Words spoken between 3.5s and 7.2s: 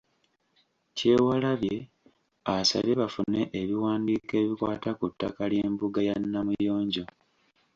ebiwandiiko ebikwata ku ttaka ly'embuga ya Namuyonjo.